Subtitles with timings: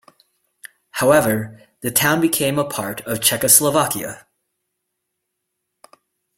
[0.93, 4.25] However, the town became a part of Czechoslovakia.